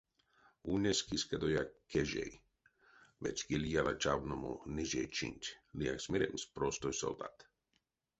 [0.69, 2.31] Ульнесь кискадояк кежей,
[3.23, 5.43] вечкиль яла чавномо нижней чинт,
[5.77, 7.37] лиякс меремс, простой солдатт.